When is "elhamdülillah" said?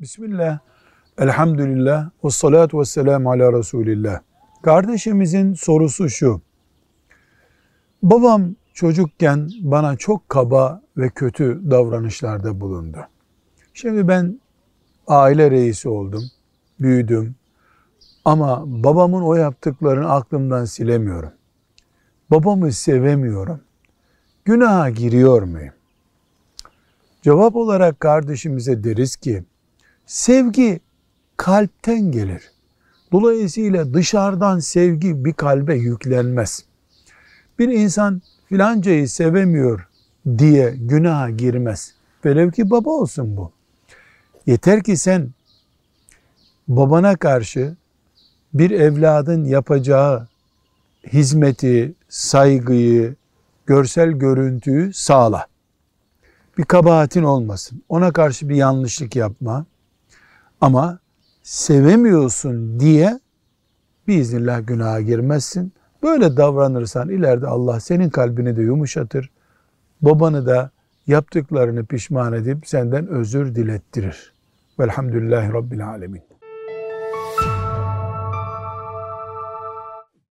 1.18-2.10